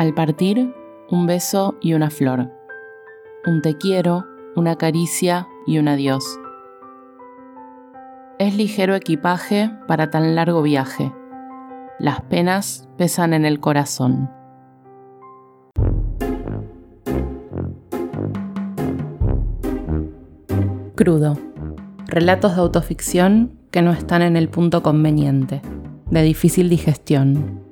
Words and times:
Al 0.00 0.14
partir, 0.14 0.74
un 1.10 1.26
beso 1.26 1.76
y 1.82 1.92
una 1.92 2.08
flor. 2.08 2.50
Un 3.44 3.60
te 3.60 3.76
quiero, 3.76 4.24
una 4.56 4.76
caricia 4.76 5.46
y 5.66 5.76
un 5.76 5.88
adiós. 5.88 6.24
Es 8.38 8.56
ligero 8.56 8.94
equipaje 8.94 9.70
para 9.86 10.08
tan 10.10 10.34
largo 10.34 10.62
viaje. 10.62 11.12
Las 11.98 12.22
penas 12.22 12.88
pesan 12.96 13.34
en 13.34 13.44
el 13.44 13.60
corazón. 13.60 14.30
Crudo. 20.94 21.36
Relatos 22.06 22.56
de 22.56 22.62
autoficción 22.62 23.52
que 23.70 23.82
no 23.82 23.92
están 23.92 24.22
en 24.22 24.38
el 24.38 24.48
punto 24.48 24.82
conveniente, 24.82 25.60
de 26.10 26.22
difícil 26.22 26.70
digestión. 26.70 27.69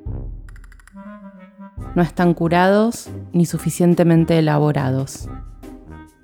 No 1.95 2.03
están 2.03 2.35
curados 2.35 3.11
ni 3.33 3.47
suficientemente 3.47 4.39
elaborados. 4.39 5.29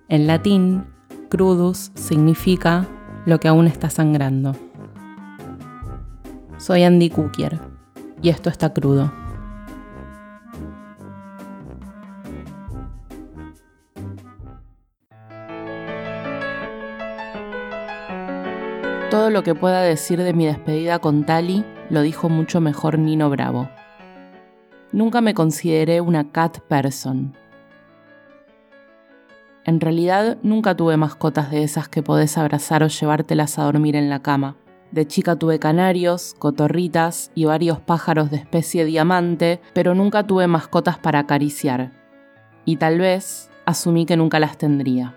En 0.09 0.27
latín, 0.27 0.85
crudus 1.29 1.91
significa 1.95 2.87
lo 3.27 3.41
que 3.41 3.49
aún 3.49 3.67
está 3.67 3.91
sangrando. 3.91 4.55
Soy 6.59 6.85
Andy 6.85 7.11
Cookier 7.11 7.59
y 8.23 8.29
esto 8.29 8.51
está 8.51 8.73
crudo. 8.73 9.13
Todo 19.11 19.31
lo 19.31 19.43
que 19.43 19.55
pueda 19.55 19.81
decir 19.83 20.23
de 20.23 20.33
mi 20.33 20.47
despedida 20.47 20.99
con 20.99 21.25
Tali 21.25 21.65
lo 21.89 22.03
dijo 22.03 22.29
mucho 22.29 22.61
mejor 22.61 22.99
Nino 22.99 23.31
Bravo. 23.31 23.69
Nunca 24.95 25.21
me 25.21 25.35
consideré 25.35 26.01
una 26.01 26.31
cat 26.31 26.61
person. 26.69 27.37
En 29.65 29.81
realidad 29.81 30.39
nunca 30.45 30.77
tuve 30.77 30.97
mascotas 30.97 31.51
de 31.51 31.65
esas 31.65 31.89
que 31.89 32.05
podés 32.05 32.39
abrazar 32.39 32.85
o 32.85 32.87
llevártelas 32.87 33.59
a 33.59 33.65
dormir 33.65 33.97
en 33.97 34.09
la 34.09 34.23
cama. 34.23 34.55
De 34.93 35.05
chica 35.05 35.35
tuve 35.35 35.59
canarios, 35.59 36.37
cotorritas 36.39 37.33
y 37.35 37.45
varios 37.45 37.81
pájaros 37.81 38.31
de 38.31 38.37
especie 38.37 38.85
diamante, 38.85 39.61
pero 39.73 39.97
nunca 39.97 40.29
tuve 40.29 40.47
mascotas 40.47 40.97
para 40.97 41.19
acariciar. 41.19 41.91
Y 42.65 42.77
tal 42.77 43.01
vez 43.01 43.51
asumí 43.67 44.07
que 44.07 44.17
nunca 44.17 44.39
las 44.39 44.59
tendría. 44.59 45.17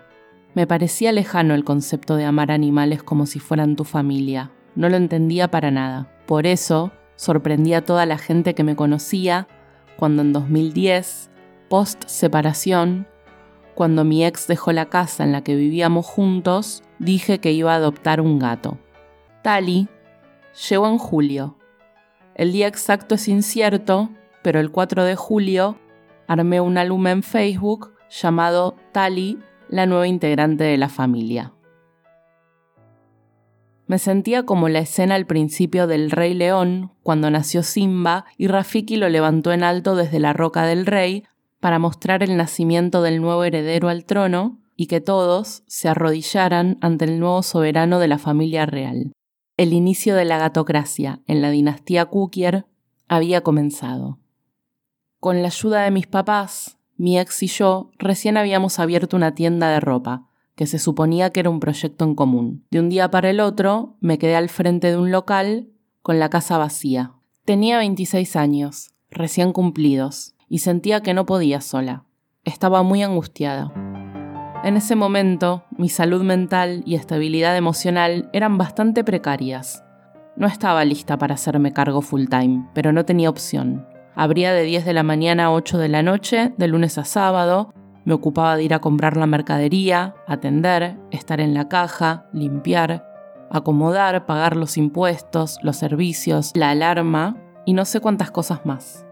Me 0.54 0.66
parecía 0.66 1.12
lejano 1.12 1.54
el 1.54 1.62
concepto 1.62 2.16
de 2.16 2.24
amar 2.24 2.50
animales 2.50 3.04
como 3.04 3.26
si 3.26 3.38
fueran 3.38 3.76
tu 3.76 3.84
familia. 3.84 4.50
No 4.74 4.88
lo 4.88 4.96
entendía 4.96 5.52
para 5.52 5.70
nada. 5.70 6.10
Por 6.26 6.48
eso, 6.48 6.90
sorprendí 7.14 7.74
a 7.74 7.84
toda 7.84 8.06
la 8.06 8.18
gente 8.18 8.56
que 8.56 8.64
me 8.64 8.74
conocía 8.74 9.46
cuando 9.98 10.22
en 10.22 10.32
2010, 10.32 11.28
post 11.68 12.04
separación, 12.06 13.08
cuando 13.74 14.04
mi 14.04 14.24
ex 14.24 14.46
dejó 14.46 14.70
la 14.70 14.86
casa 14.86 15.24
en 15.24 15.32
la 15.32 15.42
que 15.42 15.56
vivíamos 15.56 16.06
juntos, 16.06 16.84
dije 17.00 17.40
que 17.40 17.50
iba 17.50 17.72
a 17.72 17.76
adoptar 17.76 18.20
un 18.20 18.38
gato. 18.38 18.78
Tali 19.42 19.88
llegó 20.68 20.86
en 20.86 20.98
julio. 20.98 21.56
El 22.36 22.52
día 22.52 22.68
exacto 22.68 23.16
es 23.16 23.26
incierto, 23.26 24.08
pero 24.42 24.60
el 24.60 24.70
4 24.70 25.02
de 25.02 25.16
julio 25.16 25.76
armé 26.28 26.60
un 26.60 26.78
álbum 26.78 27.04
en 27.08 27.24
Facebook 27.24 27.92
llamado 28.08 28.76
Tali 28.92 29.40
la 29.68 29.86
nueva 29.86 30.06
integrante 30.06 30.62
de 30.62 30.76
la 30.76 30.88
familia. 30.88 31.52
Me 33.88 33.98
sentía 33.98 34.44
como 34.44 34.68
la 34.68 34.80
escena 34.80 35.14
al 35.14 35.26
principio 35.26 35.86
del 35.86 36.10
Rey 36.10 36.34
León, 36.34 36.92
cuando 37.02 37.30
nació 37.30 37.62
Simba 37.62 38.26
y 38.36 38.46
Rafiki 38.46 38.96
lo 38.98 39.08
levantó 39.08 39.50
en 39.50 39.64
alto 39.64 39.96
desde 39.96 40.20
la 40.20 40.34
roca 40.34 40.66
del 40.66 40.84
rey 40.84 41.24
para 41.58 41.78
mostrar 41.78 42.22
el 42.22 42.36
nacimiento 42.36 43.00
del 43.00 43.22
nuevo 43.22 43.44
heredero 43.44 43.88
al 43.88 44.04
trono 44.04 44.58
y 44.76 44.88
que 44.88 45.00
todos 45.00 45.62
se 45.66 45.88
arrodillaran 45.88 46.76
ante 46.82 47.06
el 47.06 47.18
nuevo 47.18 47.42
soberano 47.42 47.98
de 47.98 48.08
la 48.08 48.18
familia 48.18 48.66
real. 48.66 49.12
El 49.56 49.72
inicio 49.72 50.14
de 50.14 50.26
la 50.26 50.36
gatocracia 50.36 51.22
en 51.26 51.40
la 51.40 51.48
dinastía 51.48 52.04
Kukier 52.04 52.66
había 53.08 53.40
comenzado. 53.40 54.18
Con 55.18 55.40
la 55.40 55.48
ayuda 55.48 55.84
de 55.84 55.90
mis 55.90 56.06
papás, 56.06 56.76
mi 56.98 57.18
ex 57.18 57.42
y 57.42 57.46
yo 57.46 57.90
recién 57.96 58.36
habíamos 58.36 58.78
abierto 58.78 59.16
una 59.16 59.34
tienda 59.34 59.70
de 59.70 59.80
ropa, 59.80 60.27
que 60.58 60.66
se 60.66 60.80
suponía 60.80 61.30
que 61.30 61.38
era 61.38 61.50
un 61.50 61.60
proyecto 61.60 62.04
en 62.04 62.16
común. 62.16 62.66
De 62.72 62.80
un 62.80 62.88
día 62.88 63.12
para 63.12 63.30
el 63.30 63.38
otro, 63.38 63.96
me 64.00 64.18
quedé 64.18 64.34
al 64.34 64.48
frente 64.48 64.90
de 64.90 64.96
un 64.96 65.12
local 65.12 65.68
con 66.02 66.18
la 66.18 66.30
casa 66.30 66.58
vacía. 66.58 67.12
Tenía 67.44 67.78
26 67.78 68.34
años, 68.34 68.90
recién 69.08 69.52
cumplidos, 69.52 70.34
y 70.48 70.58
sentía 70.58 71.00
que 71.00 71.14
no 71.14 71.26
podía 71.26 71.60
sola. 71.60 72.06
Estaba 72.42 72.82
muy 72.82 73.04
angustiada. 73.04 73.72
En 74.64 74.76
ese 74.76 74.96
momento, 74.96 75.62
mi 75.76 75.88
salud 75.88 76.24
mental 76.24 76.82
y 76.84 76.96
estabilidad 76.96 77.56
emocional 77.56 78.28
eran 78.32 78.58
bastante 78.58 79.04
precarias. 79.04 79.84
No 80.34 80.48
estaba 80.48 80.84
lista 80.84 81.18
para 81.18 81.34
hacerme 81.34 81.72
cargo 81.72 82.00
full 82.00 82.24
time, 82.28 82.68
pero 82.74 82.90
no 82.92 83.04
tenía 83.04 83.30
opción. 83.30 83.86
Abría 84.16 84.52
de 84.52 84.64
10 84.64 84.84
de 84.84 84.92
la 84.92 85.04
mañana 85.04 85.44
a 85.44 85.52
8 85.52 85.78
de 85.78 85.88
la 85.88 86.02
noche, 86.02 86.52
de 86.56 86.66
lunes 86.66 86.98
a 86.98 87.04
sábado. 87.04 87.72
Me 88.08 88.14
ocupaba 88.14 88.56
de 88.56 88.62
ir 88.62 88.72
a 88.72 88.78
comprar 88.78 89.18
la 89.18 89.26
mercadería, 89.26 90.14
atender, 90.26 90.96
estar 91.10 91.42
en 91.42 91.52
la 91.52 91.68
caja, 91.68 92.24
limpiar, 92.32 93.06
acomodar, 93.50 94.24
pagar 94.24 94.56
los 94.56 94.78
impuestos, 94.78 95.58
los 95.62 95.76
servicios, 95.76 96.52
la 96.54 96.70
alarma 96.70 97.36
y 97.66 97.74
no 97.74 97.84
sé 97.84 98.00
cuántas 98.00 98.30
cosas 98.30 98.64
más. 98.64 99.04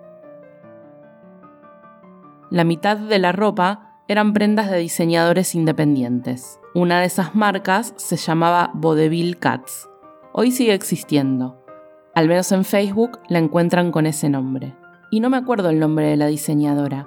La 2.50 2.64
mitad 2.64 2.96
de 2.96 3.18
la 3.18 3.32
ropa 3.32 3.98
eran 4.08 4.32
prendas 4.32 4.70
de 4.70 4.78
diseñadores 4.78 5.54
independientes. 5.54 6.58
Una 6.74 7.00
de 7.00 7.04
esas 7.04 7.34
marcas 7.34 7.92
se 7.96 8.16
llamaba 8.16 8.70
Vodeville 8.72 9.36
Cats. 9.38 9.90
Hoy 10.32 10.52
sigue 10.52 10.72
existiendo. 10.72 11.62
Al 12.14 12.28
menos 12.28 12.50
en 12.50 12.64
Facebook 12.64 13.18
la 13.28 13.40
encuentran 13.40 13.92
con 13.92 14.06
ese 14.06 14.30
nombre. 14.30 14.74
Y 15.10 15.20
no 15.20 15.28
me 15.28 15.36
acuerdo 15.36 15.68
el 15.68 15.80
nombre 15.80 16.06
de 16.06 16.16
la 16.16 16.28
diseñadora, 16.28 17.06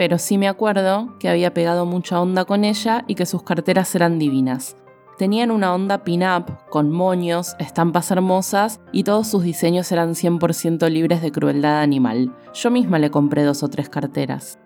pero 0.00 0.16
sí 0.16 0.38
me 0.38 0.48
acuerdo 0.48 1.18
que 1.18 1.28
había 1.28 1.52
pegado 1.52 1.84
mucha 1.84 2.22
onda 2.22 2.46
con 2.46 2.64
ella 2.64 3.04
y 3.06 3.16
que 3.16 3.26
sus 3.26 3.42
carteras 3.42 3.94
eran 3.94 4.18
divinas. 4.18 4.74
Tenían 5.18 5.50
una 5.50 5.74
onda 5.74 6.04
pin-up, 6.04 6.56
con 6.70 6.90
moños, 6.90 7.54
estampas 7.58 8.10
hermosas 8.10 8.80
y 8.92 9.04
todos 9.04 9.28
sus 9.28 9.42
diseños 9.42 9.92
eran 9.92 10.14
100% 10.14 10.88
libres 10.88 11.20
de 11.20 11.30
crueldad 11.30 11.82
animal. 11.82 12.34
Yo 12.54 12.70
misma 12.70 12.98
le 12.98 13.10
compré 13.10 13.44
dos 13.44 13.62
o 13.62 13.68
tres 13.68 13.90
carteras. 13.90 14.58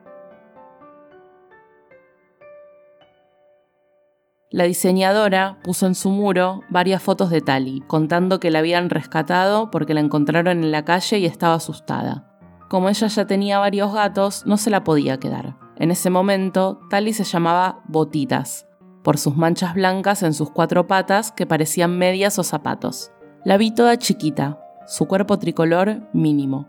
La 4.53 4.63
diseñadora 4.63 5.59
puso 5.65 5.89
en 5.89 5.97
su 5.97 6.11
muro 6.11 6.61
varias 6.71 7.03
fotos 7.03 7.31
de 7.31 7.41
Tali, 7.41 7.81
contando 7.89 8.39
que 8.39 8.53
la 8.53 8.61
habían 8.61 8.89
rescatado 8.89 9.73
porque 9.73 9.95
la 9.95 10.01
encontraron 10.01 10.63
en 10.63 10.71
la 10.71 10.85
calle 10.85 11.19
y 11.19 11.27
estaba 11.27 11.55
asustada. 11.55 12.34
Como 12.75 12.89
ella 12.89 13.07
ya 13.07 13.25
tenía 13.25 13.61
varios 13.61 13.95
gatos, 13.95 14.45
no 14.47 14.57
se 14.57 14.69
la 14.69 14.83
podía 14.83 15.21
quedar. 15.21 15.57
En 15.77 15.93
ese 15.93 16.11
momento, 16.11 16.81
Tali 16.91 17.13
se 17.13 17.23
llamaba 17.23 17.85
Botitas, 17.87 18.67
por 19.05 19.17
sus 19.17 19.37
manchas 19.37 19.75
blancas 19.75 20.25
en 20.25 20.35
sus 20.35 20.51
cuatro 20.51 20.89
patas 20.89 21.31
que 21.31 21.47
parecían 21.47 21.97
medias 21.97 22.37
o 22.41 22.43
zapatos. 22.43 23.13
La 23.45 23.59
vi 23.59 23.71
toda 23.71 23.97
chiquita, 23.97 24.59
su 24.89 25.07
cuerpo 25.07 25.39
tricolor 25.39 26.03
mínimo. 26.13 26.69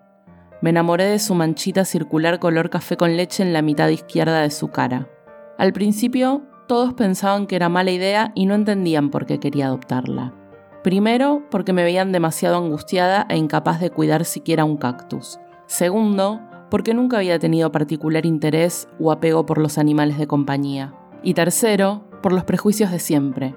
Me 0.61 0.69
enamoré 0.69 1.05
de 1.05 1.17
su 1.17 1.33
manchita 1.33 1.85
circular 1.85 2.37
color 2.37 2.69
café 2.69 2.97
con 2.97 3.17
leche 3.17 3.41
en 3.41 3.51
la 3.51 3.63
mitad 3.63 3.89
izquierda 3.89 4.41
de 4.41 4.51
su 4.51 4.67
cara. 4.67 5.09
Al 5.57 5.73
principio, 5.73 6.43
todos 6.67 6.93
pensaban 6.93 7.47
que 7.47 7.55
era 7.55 7.67
mala 7.67 7.89
idea 7.89 8.31
y 8.35 8.45
no 8.45 8.53
entendían 8.53 9.09
por 9.09 9.25
qué 9.25 9.39
quería 9.39 9.65
adoptarla. 9.65 10.35
Primero, 10.83 11.41
porque 11.49 11.73
me 11.73 11.81
veían 11.81 12.11
demasiado 12.11 12.57
angustiada 12.57 13.25
e 13.27 13.37
incapaz 13.37 13.79
de 13.79 13.89
cuidar 13.89 14.23
siquiera 14.23 14.65
un 14.65 14.77
cactus. 14.77 15.39
Segundo, 15.67 16.41
porque 16.69 16.93
nunca 16.93 17.17
había 17.17 17.39
tenido 17.39 17.71
particular 17.71 18.25
interés 18.25 18.87
o 18.99 19.11
apego 19.11 19.45
por 19.45 19.57
los 19.57 19.77
animales 19.77 20.17
de 20.17 20.27
compañía. 20.27 20.93
Y 21.23 21.33
tercero, 21.33 22.03
por 22.21 22.33
los 22.33 22.43
prejuicios 22.43 22.91
de 22.91 22.99
siempre. 22.99 23.55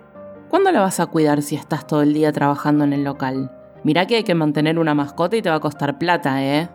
¿Cuándo 0.49 0.72
la 0.72 0.81
vas 0.81 1.00
a 1.00 1.06
cuidar 1.06 1.43
si 1.43 1.56
estás 1.56 1.87
todo 1.87 2.02
el 2.02 2.14
día 2.14 2.32
trabajando 2.32 2.84
en 2.84 2.93
el 2.93 3.05
local? 3.05 3.52
Mirá 3.84 4.06
que 4.06 4.16
hay 4.16 4.25
que 4.25 4.34
mantener 4.34 4.78
una 4.78 4.94
mascota 4.94 5.37
y 5.37 5.43
te 5.43 5.50
va 5.50 5.56
a 5.56 5.60
costar 5.60 5.99
plata, 5.99 6.43
¿eh? 6.43 6.69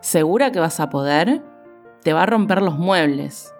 ¿Segura 0.00 0.52
que 0.52 0.60
vas 0.60 0.78
a 0.80 0.90
poder? 0.90 1.42
Te 2.02 2.12
va 2.12 2.22
a 2.22 2.26
romper 2.26 2.62
los 2.62 2.78
muebles. 2.78 3.52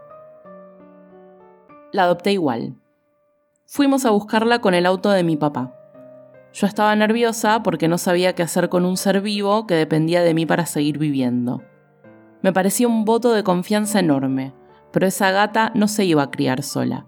La 1.92 2.04
adopté 2.04 2.32
igual. 2.32 2.76
Fuimos 3.66 4.04
a 4.04 4.10
buscarla 4.10 4.60
con 4.60 4.74
el 4.74 4.86
auto 4.86 5.10
de 5.10 5.24
mi 5.24 5.36
papá. 5.36 5.77
Yo 6.52 6.66
estaba 6.66 6.94
nerviosa 6.96 7.62
porque 7.62 7.88
no 7.88 7.98
sabía 7.98 8.34
qué 8.34 8.42
hacer 8.42 8.68
con 8.68 8.84
un 8.84 8.96
ser 8.96 9.20
vivo 9.20 9.66
que 9.66 9.74
dependía 9.74 10.22
de 10.22 10.34
mí 10.34 10.46
para 10.46 10.66
seguir 10.66 10.98
viviendo. 10.98 11.62
Me 12.42 12.52
parecía 12.52 12.88
un 12.88 13.04
voto 13.04 13.32
de 13.32 13.44
confianza 13.44 14.00
enorme, 14.00 14.54
pero 14.92 15.06
esa 15.06 15.30
gata 15.30 15.72
no 15.74 15.88
se 15.88 16.04
iba 16.04 16.22
a 16.22 16.30
criar 16.30 16.62
sola. 16.62 17.06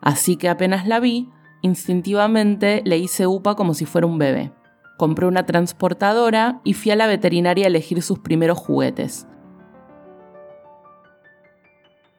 Así 0.00 0.36
que 0.36 0.48
apenas 0.48 0.86
la 0.86 1.00
vi, 1.00 1.30
instintivamente 1.62 2.82
le 2.84 2.98
hice 2.98 3.26
upa 3.26 3.56
como 3.56 3.74
si 3.74 3.84
fuera 3.84 4.06
un 4.06 4.18
bebé. 4.18 4.52
Compré 4.96 5.26
una 5.26 5.46
transportadora 5.46 6.60
y 6.64 6.74
fui 6.74 6.90
a 6.90 6.96
la 6.96 7.06
veterinaria 7.06 7.66
a 7.66 7.68
elegir 7.68 8.02
sus 8.02 8.18
primeros 8.20 8.58
juguetes. 8.58 9.26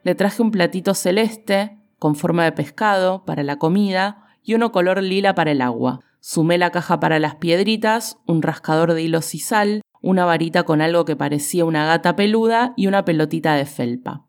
Le 0.04 0.16
traje 0.16 0.42
un 0.42 0.52
platito 0.52 0.94
celeste, 0.94 1.78
con 2.00 2.16
forma 2.16 2.46
de 2.46 2.52
pescado, 2.52 3.26
para 3.26 3.44
la 3.44 3.58
comida, 3.58 4.29
y 4.44 4.54
uno 4.54 4.72
color 4.72 5.02
lila 5.02 5.36
para 5.36 5.52
el 5.52 5.62
agua. 5.62 6.02
Sumé 6.20 6.58
la 6.58 6.72
caja 6.72 7.00
para 7.00 7.20
las 7.20 7.36
piedritas, 7.36 8.18
un 8.26 8.42
rascador 8.42 8.94
de 8.94 9.04
hilo 9.04 9.22
sal, 9.22 9.82
una 10.02 10.26
varita 10.26 10.64
con 10.64 10.82
algo 10.82 11.06
que 11.06 11.16
parecía 11.16 11.66
una 11.66 11.86
gata 11.86 12.16
peluda 12.16 12.74
y 12.76 12.88
una 12.88 13.06
pelotita 13.06 13.56
de 13.56 13.66
felpa. 13.66 14.26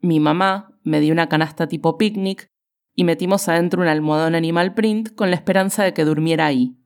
Mi 0.00 0.20
mamá 0.20 0.70
me 0.82 1.00
dio 1.00 1.12
una 1.12 1.28
canasta 1.28 1.66
tipo 1.66 1.96
picnic 1.96 2.50
y 2.94 3.04
metimos 3.04 3.48
adentro 3.48 3.82
un 3.82 3.88
almohadón 3.88 4.34
animal 4.34 4.74
print 4.74 5.14
con 5.14 5.30
la 5.30 5.36
esperanza 5.36 5.82
de 5.82 5.94
que 5.94 6.04
durmiera 6.04 6.46
ahí. 6.46 6.76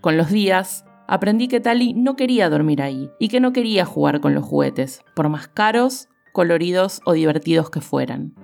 Con 0.00 0.16
los 0.16 0.30
días, 0.30 0.84
aprendí 1.06 1.48
que 1.48 1.60
Tali 1.60 1.94
no 1.94 2.16
quería 2.16 2.50
dormir 2.50 2.82
ahí 2.82 3.10
y 3.18 3.28
que 3.28 3.40
no 3.40 3.52
quería 3.52 3.84
jugar 3.84 4.20
con 4.20 4.34
los 4.34 4.44
juguetes, 4.44 5.02
por 5.14 5.28
más 5.28 5.48
caros, 5.48 6.08
coloridos 6.32 7.00
o 7.04 7.12
divertidos 7.12 7.70
que 7.70 7.80
fueran. 7.80 8.34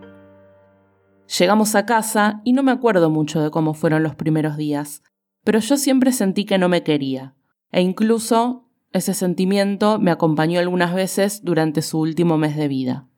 Llegamos 1.27 1.75
a 1.75 1.87
casa 1.87 2.41
y 2.45 2.53
no 2.53 2.63
me 2.63 2.73
acuerdo 2.73 3.11
mucho 3.11 3.41
de 3.41 3.51
cómo 3.51 3.75
fueron 3.75 4.03
los 4.03 4.15
primeros 4.15 4.57
días, 4.57 5.03
pero 5.43 5.59
yo 5.59 5.77
siempre 5.77 6.13
sentí 6.13 6.45
que 6.45 6.59
no 6.59 6.69
me 6.69 6.83
quería, 6.83 7.35
e 7.73 7.81
incluso 7.81 8.69
ese 8.93 9.15
sentimiento 9.15 9.99
me 9.99 10.11
acompañó 10.11 10.61
algunas 10.61 10.95
veces 10.95 11.43
durante 11.43 11.83
su 11.83 11.99
último 11.99 12.39
mes 12.39 12.57
de 12.57 12.69
vida. 12.69 13.09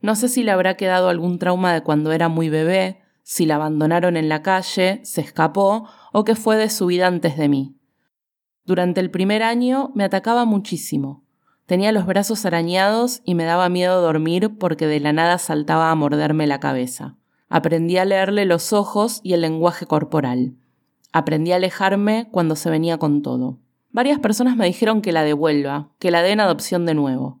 No 0.00 0.14
sé 0.14 0.28
si 0.28 0.42
le 0.42 0.50
habrá 0.50 0.76
quedado 0.76 1.08
algún 1.08 1.38
trauma 1.38 1.72
de 1.72 1.82
cuando 1.82 2.12
era 2.12 2.28
muy 2.28 2.48
bebé, 2.48 3.00
si 3.22 3.46
la 3.46 3.56
abandonaron 3.56 4.16
en 4.16 4.28
la 4.28 4.42
calle, 4.42 5.00
se 5.04 5.20
escapó 5.20 5.88
o 6.12 6.24
qué 6.24 6.34
fue 6.34 6.56
de 6.56 6.70
su 6.70 6.86
vida 6.86 7.06
antes 7.06 7.36
de 7.36 7.48
mí. 7.48 7.76
Durante 8.64 9.00
el 9.00 9.10
primer 9.10 9.42
año 9.42 9.92
me 9.94 10.04
atacaba 10.04 10.44
muchísimo. 10.44 11.24
Tenía 11.66 11.92
los 11.92 12.06
brazos 12.06 12.44
arañados 12.46 13.20
y 13.24 13.34
me 13.34 13.44
daba 13.44 13.68
miedo 13.68 14.00
dormir 14.00 14.56
porque 14.58 14.86
de 14.86 15.00
la 15.00 15.12
nada 15.12 15.38
saltaba 15.38 15.90
a 15.90 15.94
morderme 15.94 16.46
la 16.46 16.60
cabeza. 16.60 17.16
Aprendí 17.50 17.96
a 17.96 18.04
leerle 18.04 18.44
los 18.44 18.74
ojos 18.74 19.20
y 19.22 19.32
el 19.32 19.40
lenguaje 19.40 19.86
corporal. 19.86 20.52
Aprendí 21.12 21.52
a 21.52 21.56
alejarme 21.56 22.28
cuando 22.30 22.56
se 22.56 22.68
venía 22.68 22.98
con 22.98 23.22
todo. 23.22 23.58
Varias 23.90 24.18
personas 24.18 24.56
me 24.56 24.66
dijeron 24.66 25.00
que 25.00 25.12
la 25.12 25.24
devuelva, 25.24 25.88
que 25.98 26.10
la 26.10 26.20
dé 26.20 26.32
en 26.32 26.40
adopción 26.40 26.84
de 26.84 26.92
nuevo. 26.92 27.40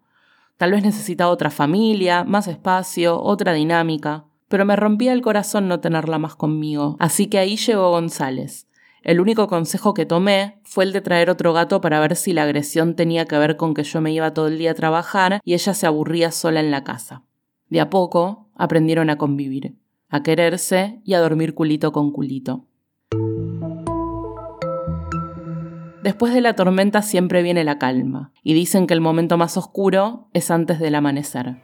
Tal 0.56 0.72
vez 0.72 0.82
necesitaba 0.82 1.30
otra 1.30 1.50
familia, 1.50 2.24
más 2.24 2.48
espacio, 2.48 3.20
otra 3.20 3.52
dinámica, 3.52 4.24
pero 4.48 4.64
me 4.64 4.76
rompía 4.76 5.12
el 5.12 5.20
corazón 5.20 5.68
no 5.68 5.80
tenerla 5.80 6.18
más 6.18 6.34
conmigo, 6.34 6.96
así 6.98 7.26
que 7.26 7.38
ahí 7.38 7.56
llegó 7.56 7.90
González. 7.90 8.66
El 9.02 9.20
único 9.20 9.46
consejo 9.46 9.92
que 9.92 10.06
tomé 10.06 10.58
fue 10.64 10.84
el 10.84 10.94
de 10.94 11.02
traer 11.02 11.28
otro 11.28 11.52
gato 11.52 11.82
para 11.82 12.00
ver 12.00 12.16
si 12.16 12.32
la 12.32 12.44
agresión 12.44 12.96
tenía 12.96 13.26
que 13.26 13.36
ver 13.36 13.58
con 13.58 13.74
que 13.74 13.84
yo 13.84 14.00
me 14.00 14.10
iba 14.10 14.32
todo 14.32 14.48
el 14.48 14.58
día 14.58 14.70
a 14.70 14.74
trabajar 14.74 15.40
y 15.44 15.52
ella 15.52 15.74
se 15.74 15.86
aburría 15.86 16.32
sola 16.32 16.60
en 16.60 16.70
la 16.70 16.82
casa. 16.82 17.22
De 17.68 17.80
a 17.80 17.90
poco 17.90 18.48
aprendieron 18.56 19.10
a 19.10 19.18
convivir 19.18 19.76
a 20.08 20.22
quererse 20.22 21.00
y 21.04 21.14
a 21.14 21.20
dormir 21.20 21.54
culito 21.54 21.92
con 21.92 22.12
culito. 22.12 22.64
Después 26.02 26.32
de 26.32 26.40
la 26.40 26.54
tormenta 26.54 27.02
siempre 27.02 27.42
viene 27.42 27.64
la 27.64 27.78
calma, 27.78 28.32
y 28.42 28.54
dicen 28.54 28.86
que 28.86 28.94
el 28.94 29.00
momento 29.00 29.36
más 29.36 29.56
oscuro 29.56 30.28
es 30.32 30.50
antes 30.50 30.78
del 30.78 30.94
amanecer. 30.94 31.60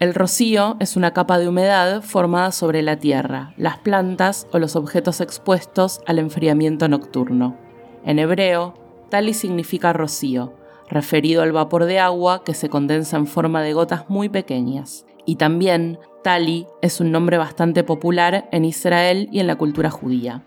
El 0.00 0.12
rocío 0.12 0.76
es 0.80 0.96
una 0.96 1.12
capa 1.12 1.38
de 1.38 1.48
humedad 1.48 2.02
formada 2.02 2.52
sobre 2.52 2.82
la 2.82 2.98
tierra, 2.98 3.54
las 3.56 3.78
plantas 3.78 4.48
o 4.52 4.58
los 4.58 4.76
objetos 4.76 5.20
expuestos 5.20 6.00
al 6.06 6.18
enfriamiento 6.18 6.88
nocturno. 6.88 7.56
En 8.04 8.18
hebreo, 8.18 8.74
tali 9.08 9.32
significa 9.32 9.92
rocío, 9.92 10.52
referido 10.90 11.42
al 11.42 11.52
vapor 11.52 11.84
de 11.84 12.00
agua 12.00 12.42
que 12.44 12.54
se 12.54 12.68
condensa 12.68 13.16
en 13.16 13.26
forma 13.26 13.62
de 13.62 13.72
gotas 13.72 14.10
muy 14.10 14.28
pequeñas, 14.28 15.06
y 15.24 15.36
también 15.36 15.98
Tali 16.24 16.66
es 16.80 17.00
un 17.00 17.12
nombre 17.12 17.36
bastante 17.36 17.84
popular 17.84 18.48
en 18.50 18.64
Israel 18.64 19.28
y 19.30 19.40
en 19.40 19.46
la 19.46 19.56
cultura 19.56 19.90
judía. 19.90 20.42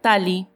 Tali, 0.00 0.48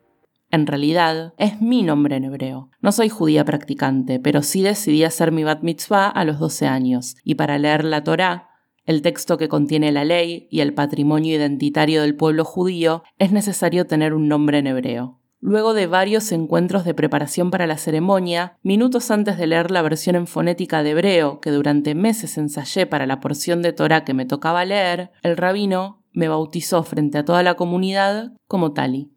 en 0.50 0.66
realidad, 0.66 1.34
es 1.36 1.60
mi 1.60 1.82
nombre 1.82 2.16
en 2.16 2.24
hebreo. 2.24 2.70
No 2.80 2.90
soy 2.90 3.10
judía 3.10 3.44
practicante, 3.44 4.18
pero 4.20 4.40
sí 4.40 4.62
decidí 4.62 5.04
hacer 5.04 5.30
mi 5.30 5.44
bat 5.44 5.62
mitzvah 5.62 6.08
a 6.08 6.24
los 6.24 6.38
12 6.38 6.66
años, 6.66 7.16
y 7.22 7.34
para 7.34 7.58
leer 7.58 7.84
la 7.84 8.02
Torá, 8.02 8.48
el 8.86 9.02
texto 9.02 9.36
que 9.36 9.48
contiene 9.48 9.92
la 9.92 10.04
ley 10.04 10.48
y 10.50 10.60
el 10.60 10.72
patrimonio 10.72 11.36
identitario 11.36 12.00
del 12.00 12.16
pueblo 12.16 12.46
judío, 12.46 13.02
es 13.18 13.30
necesario 13.30 13.86
tener 13.86 14.14
un 14.14 14.26
nombre 14.26 14.56
en 14.56 14.68
hebreo. 14.68 15.20
Luego 15.46 15.74
de 15.74 15.86
varios 15.86 16.32
encuentros 16.32 16.86
de 16.86 16.94
preparación 16.94 17.50
para 17.50 17.66
la 17.66 17.76
ceremonia, 17.76 18.56
minutos 18.62 19.10
antes 19.10 19.36
de 19.36 19.46
leer 19.46 19.70
la 19.70 19.82
versión 19.82 20.16
en 20.16 20.26
fonética 20.26 20.82
de 20.82 20.92
hebreo 20.92 21.38
que 21.40 21.50
durante 21.50 21.94
meses 21.94 22.38
ensayé 22.38 22.86
para 22.86 23.04
la 23.04 23.20
porción 23.20 23.60
de 23.60 23.74
Torah 23.74 24.06
que 24.06 24.14
me 24.14 24.24
tocaba 24.24 24.64
leer, 24.64 25.10
el 25.20 25.36
rabino 25.36 26.02
me 26.14 26.28
bautizó 26.28 26.82
frente 26.82 27.18
a 27.18 27.26
toda 27.26 27.42
la 27.42 27.56
comunidad 27.56 28.32
como 28.48 28.72
Tali. 28.72 29.12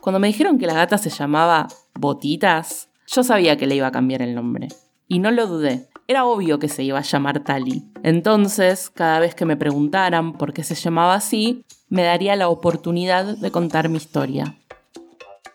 Cuando 0.00 0.18
me 0.18 0.26
dijeron 0.26 0.58
que 0.58 0.66
la 0.66 0.74
gata 0.74 0.98
se 0.98 1.10
llamaba 1.10 1.68
Botitas, 1.94 2.88
yo 3.06 3.22
sabía 3.22 3.56
que 3.56 3.68
le 3.68 3.76
iba 3.76 3.86
a 3.86 3.92
cambiar 3.92 4.20
el 4.20 4.34
nombre. 4.34 4.66
Y 5.06 5.20
no 5.20 5.30
lo 5.30 5.46
dudé. 5.46 5.88
Era 6.08 6.24
obvio 6.24 6.58
que 6.58 6.68
se 6.68 6.82
iba 6.82 6.98
a 6.98 7.02
llamar 7.02 7.44
Tali. 7.44 7.84
Entonces, 8.02 8.90
cada 8.90 9.20
vez 9.20 9.36
que 9.36 9.46
me 9.46 9.56
preguntaran 9.56 10.32
por 10.32 10.52
qué 10.52 10.64
se 10.64 10.74
llamaba 10.74 11.14
así, 11.14 11.64
me 11.94 12.02
daría 12.02 12.34
la 12.34 12.48
oportunidad 12.48 13.36
de 13.36 13.52
contar 13.52 13.88
mi 13.88 13.98
historia. 13.98 14.56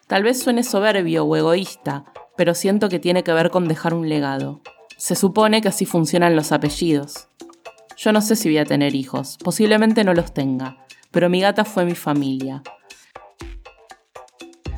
Tal 0.07 0.23
vez 0.23 0.41
suene 0.41 0.63
soberbio 0.63 1.25
o 1.25 1.35
egoísta, 1.35 2.05
pero 2.37 2.55
siento 2.55 2.87
que 2.87 2.97
tiene 2.97 3.25
que 3.25 3.33
ver 3.33 3.49
con 3.49 3.67
dejar 3.67 3.93
un 3.93 4.07
legado. 4.07 4.61
Se 4.95 5.15
supone 5.15 5.59
que 5.59 5.67
así 5.67 5.85
funcionan 5.85 6.37
los 6.37 6.53
apellidos. 6.53 7.27
Yo 7.97 8.13
no 8.13 8.21
sé 8.21 8.37
si 8.37 8.47
voy 8.47 8.59
a 8.59 8.63
tener 8.63 8.95
hijos, 8.95 9.37
posiblemente 9.43 10.05
no 10.05 10.13
los 10.13 10.33
tenga, 10.33 10.77
pero 11.11 11.29
mi 11.29 11.41
gata 11.41 11.65
fue 11.65 11.83
mi 11.83 11.93
familia. 11.93 12.63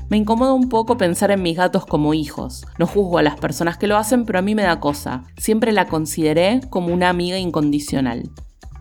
Me 0.09 0.17
incomoda 0.17 0.53
un 0.53 0.67
poco 0.67 0.97
pensar 0.97 1.29
en 1.29 1.43
mis 1.43 1.57
gatos 1.57 1.85
como 1.85 2.15
hijos. 2.15 2.65
No 2.79 2.87
juzgo 2.87 3.19
a 3.19 3.23
las 3.23 3.39
personas 3.39 3.77
que 3.77 3.85
lo 3.85 3.97
hacen, 3.97 4.25
pero 4.25 4.39
a 4.39 4.41
mí 4.41 4.55
me 4.55 4.63
da 4.63 4.79
cosa. 4.79 5.25
Siempre 5.37 5.73
la 5.73 5.87
consideré 5.87 6.61
como 6.71 6.91
una 6.91 7.09
amiga 7.09 7.37
incondicional. 7.37 8.31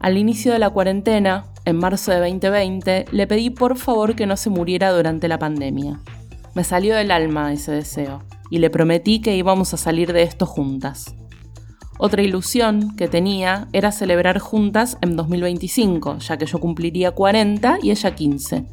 Al 0.00 0.16
inicio 0.16 0.50
de 0.50 0.58
la 0.58 0.70
cuarentena, 0.70 1.44
en 1.70 1.78
marzo 1.78 2.12
de 2.12 2.18
2020, 2.18 3.06
le 3.10 3.26
pedí 3.26 3.50
por 3.50 3.76
favor 3.76 4.14
que 4.14 4.26
no 4.26 4.36
se 4.36 4.50
muriera 4.50 4.92
durante 4.92 5.28
la 5.28 5.38
pandemia. 5.38 6.00
Me 6.54 6.64
salió 6.64 6.94
del 6.94 7.10
alma 7.10 7.52
ese 7.52 7.72
deseo, 7.72 8.22
y 8.50 8.58
le 8.58 8.70
prometí 8.70 9.20
que 9.20 9.36
íbamos 9.36 9.72
a 9.72 9.76
salir 9.76 10.12
de 10.12 10.22
esto 10.22 10.46
juntas. 10.46 11.14
Otra 11.98 12.22
ilusión 12.22 12.96
que 12.96 13.08
tenía 13.08 13.68
era 13.72 13.92
celebrar 13.92 14.38
juntas 14.38 14.98
en 15.02 15.16
2025, 15.16 16.18
ya 16.18 16.38
que 16.38 16.46
yo 16.46 16.58
cumpliría 16.58 17.12
40 17.12 17.78
y 17.82 17.90
ella 17.90 18.14
15. 18.14 18.66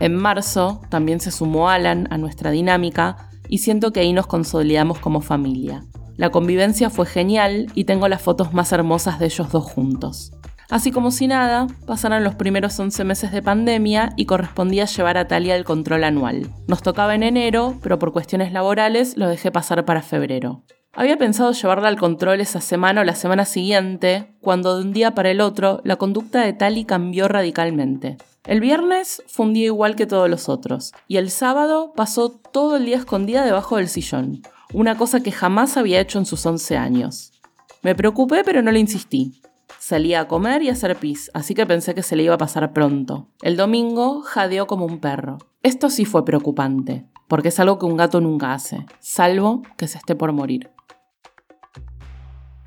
En 0.00 0.16
marzo 0.16 0.80
también 0.88 1.20
se 1.20 1.30
sumó 1.30 1.68
Alan 1.68 2.08
a 2.10 2.18
nuestra 2.18 2.50
dinámica 2.50 3.28
y 3.48 3.58
siento 3.58 3.92
que 3.92 4.00
ahí 4.00 4.12
nos 4.12 4.26
consolidamos 4.26 4.98
como 4.98 5.20
familia. 5.20 5.84
La 6.16 6.30
convivencia 6.30 6.90
fue 6.90 7.06
genial 7.06 7.70
y 7.74 7.84
tengo 7.84 8.08
las 8.08 8.22
fotos 8.22 8.52
más 8.52 8.72
hermosas 8.72 9.18
de 9.18 9.26
ellos 9.26 9.52
dos 9.52 9.64
juntos. 9.64 10.32
Así 10.70 10.90
como 10.90 11.10
si 11.10 11.26
nada, 11.26 11.66
pasaron 11.86 12.24
los 12.24 12.34
primeros 12.34 12.78
11 12.78 13.04
meses 13.04 13.32
de 13.32 13.42
pandemia 13.42 14.12
y 14.16 14.26
correspondía 14.26 14.84
llevar 14.84 15.16
a 15.16 15.26
Talia 15.26 15.56
el 15.56 15.64
control 15.64 16.04
anual. 16.04 16.50
Nos 16.66 16.82
tocaba 16.82 17.14
en 17.14 17.22
enero, 17.22 17.78
pero 17.82 17.98
por 17.98 18.12
cuestiones 18.12 18.52
laborales 18.52 19.16
lo 19.16 19.28
dejé 19.28 19.50
pasar 19.50 19.84
para 19.84 20.02
febrero. 20.02 20.62
Había 20.92 21.16
pensado 21.16 21.52
llevarla 21.52 21.88
al 21.88 21.98
control 21.98 22.40
esa 22.40 22.60
semana 22.60 23.00
o 23.00 23.04
la 23.04 23.14
semana 23.14 23.44
siguiente, 23.44 24.34
cuando 24.40 24.76
de 24.76 24.84
un 24.84 24.92
día 24.92 25.14
para 25.14 25.30
el 25.30 25.40
otro 25.40 25.80
la 25.84 25.96
conducta 25.96 26.42
de 26.42 26.52
Tali 26.52 26.84
cambió 26.84 27.28
radicalmente. 27.28 28.18
El 28.44 28.60
viernes 28.60 29.22
fue 29.26 29.46
un 29.46 29.54
día 29.54 29.66
igual 29.66 29.96
que 29.96 30.06
todos 30.06 30.28
los 30.28 30.48
otros, 30.48 30.92
y 31.06 31.16
el 31.16 31.30
sábado 31.30 31.92
pasó 31.94 32.30
todo 32.30 32.76
el 32.76 32.86
día 32.86 32.96
escondida 32.96 33.44
debajo 33.44 33.76
del 33.76 33.88
sillón 33.88 34.42
una 34.72 34.96
cosa 34.98 35.20
que 35.20 35.32
jamás 35.32 35.76
había 35.76 36.00
hecho 36.00 36.18
en 36.18 36.26
sus 36.26 36.44
11 36.44 36.76
años. 36.76 37.32
Me 37.82 37.94
preocupé 37.94 38.42
pero 38.44 38.62
no 38.62 38.70
le 38.70 38.80
insistí. 38.80 39.40
Salía 39.88 40.20
a 40.20 40.28
comer 40.28 40.62
y 40.62 40.68
a 40.68 40.72
hacer 40.72 40.96
pis, 40.96 41.30
así 41.32 41.54
que 41.54 41.64
pensé 41.64 41.94
que 41.94 42.02
se 42.02 42.14
le 42.14 42.22
iba 42.22 42.34
a 42.34 42.36
pasar 42.36 42.74
pronto. 42.74 43.30
El 43.40 43.56
domingo 43.56 44.20
jadeó 44.20 44.66
como 44.66 44.84
un 44.84 45.00
perro. 45.00 45.38
Esto 45.62 45.88
sí 45.88 46.04
fue 46.04 46.26
preocupante, 46.26 47.06
porque 47.26 47.48
es 47.48 47.58
algo 47.58 47.78
que 47.78 47.86
un 47.86 47.96
gato 47.96 48.20
nunca 48.20 48.52
hace, 48.52 48.84
salvo 49.00 49.62
que 49.78 49.88
se 49.88 49.96
esté 49.96 50.14
por 50.14 50.34
morir. 50.34 50.68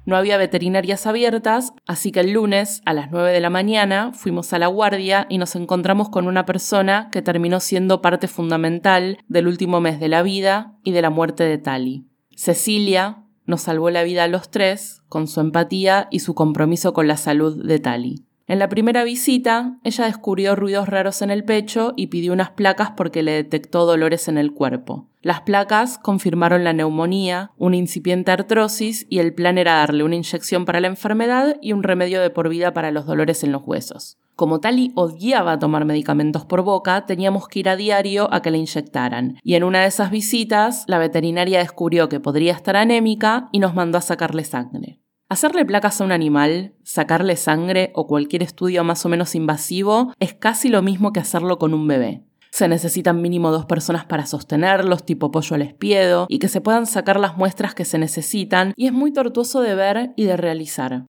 No 0.04 0.16
había 0.16 0.38
veterinarias 0.38 1.06
abiertas, 1.06 1.74
así 1.86 2.12
que 2.12 2.22
el 2.22 2.32
lunes 2.32 2.82
a 2.88 2.94
las 2.94 3.12
9 3.12 3.32
de 3.32 3.40
la 3.40 3.52
mañana 3.52 4.14
fuimos 4.16 4.52
a 4.54 4.58
la 4.58 4.66
guardia 4.66 5.28
y 5.30 5.38
nos 5.38 5.56
encontramos 5.56 6.10
con 6.10 6.26
una 6.26 6.48
persona 6.48 7.10
que 7.12 7.22
terminó 7.22 7.60
siendo 7.60 8.02
parte 8.02 8.28
fundamental 8.28 9.20
del 9.28 9.46
último 9.46 9.80
mes 9.80 10.00
de 10.00 10.08
la 10.08 10.24
vida 10.24 10.76
y 10.84 10.92
de 10.92 11.04
la 11.04 11.12
muerte 11.12 11.44
de 11.44 11.60
Tali. 11.60 12.08
Cecilia 12.36 13.28
nos 13.52 13.62
salvó 13.62 13.92
la 13.92 14.02
vida 14.02 14.24
a 14.24 14.28
los 14.28 14.50
tres 14.50 15.04
con 15.10 15.28
su 15.28 15.42
empatía 15.42 16.08
y 16.10 16.22
su 16.22 16.34
compromiso 16.34 16.94
con 16.94 17.08
la 17.08 17.18
salud 17.18 17.64
de 17.64 17.78
Tali. 17.80 18.26
En 18.48 18.60
la 18.60 18.70
primera 18.70 19.04
visita, 19.04 19.78
ella 19.84 20.06
descubrió 20.06 20.56
ruidos 20.56 20.90
raros 20.90 21.22
en 21.22 21.32
el 21.32 21.44
pecho 21.44 21.94
y 21.96 22.08
pidió 22.08 22.34
unas 22.34 22.50
placas 22.50 22.92
porque 22.98 23.24
le 23.24 23.32
detectó 23.32 23.86
dolores 23.86 24.28
en 24.28 24.38
el 24.38 24.54
cuerpo. 24.54 25.08
Las 25.22 25.42
placas 25.42 25.98
confirmaron 25.98 26.64
la 26.64 26.74
neumonía, 26.74 27.52
una 27.58 27.78
incipiente 27.78 28.32
artrosis 28.32 29.06
y 29.10 29.20
el 29.20 29.34
plan 29.34 29.58
era 29.58 29.76
darle 29.76 30.04
una 30.04 30.16
inyección 30.16 30.66
para 30.66 30.80
la 30.80 30.88
enfermedad 30.88 31.58
y 31.62 31.74
un 31.74 31.84
remedio 31.84 32.22
de 32.22 32.30
por 32.30 32.50
vida 32.50 32.74
para 32.74 32.92
los 32.92 33.06
dolores 33.06 33.44
en 33.44 33.52
los 33.52 33.64
huesos. 33.66 34.18
Como 34.42 34.60
Tali 34.60 34.92
odiaba 34.96 35.60
tomar 35.60 35.86
medicamentos 35.86 36.46
por 36.46 36.64
boca, 36.64 37.06
teníamos 37.06 37.48
que 37.48 37.60
ir 37.60 37.70
a 37.70 37.76
diario 37.76 38.28
a 38.34 38.42
que 38.42 38.50
le 38.50 38.58
inyectaran. 38.58 39.38
Y 39.44 39.54
en 39.54 39.64
una 39.64 39.82
de 39.82 39.86
esas 39.86 40.10
visitas, 40.10 40.84
la 40.88 40.98
veterinaria 40.98 41.60
descubrió 41.60 42.10
que 42.10 42.20
podría 42.20 42.54
estar 42.54 42.76
anémica 42.76 43.50
y 43.52 43.60
nos 43.60 43.76
mandó 43.76 44.00
a 44.00 44.02
sacarle 44.02 44.44
sangre. 44.44 45.00
Hacerle 45.30 45.64
placas 45.64 46.02
a 46.02 46.06
un 46.06 46.12
animal, 46.12 46.74
sacarle 46.82 47.36
sangre 47.36 47.92
o 47.94 48.08
cualquier 48.08 48.42
estudio 48.42 48.84
más 48.84 49.06
o 49.06 49.10
menos 49.10 49.36
invasivo 49.36 50.12
es 50.20 50.34
casi 50.34 50.70
lo 50.70 50.82
mismo 50.82 51.14
que 51.14 51.20
hacerlo 51.20 51.60
con 51.60 51.76
un 51.76 51.88
bebé. 51.88 52.24
Se 52.50 52.68
necesitan 52.68 53.22
mínimo 53.22 53.52
dos 53.52 53.68
personas 53.68 54.06
para 54.06 54.26
sostenerlos, 54.26 55.06
tipo 55.06 55.30
pollo 55.30 55.56
al 55.56 55.62
espiedo, 55.62 56.26
y 56.28 56.40
que 56.40 56.48
se 56.48 56.62
puedan 56.62 56.88
sacar 56.88 57.20
las 57.20 57.38
muestras 57.38 57.76
que 57.76 57.86
se 57.86 58.00
necesitan, 58.00 58.74
y 58.76 58.88
es 58.88 58.92
muy 58.92 59.14
tortuoso 59.14 59.62
de 59.62 59.76
ver 59.76 60.14
y 60.16 60.24
de 60.24 60.36
realizar. 60.36 61.06